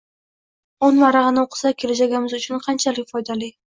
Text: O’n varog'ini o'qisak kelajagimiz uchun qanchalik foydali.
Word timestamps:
O’n 0.87 0.97
varog'ini 1.03 1.41
o'qisak 1.43 1.79
kelajagimiz 1.85 2.35
uchun 2.41 2.65
qanchalik 2.69 3.15
foydali. 3.17 3.53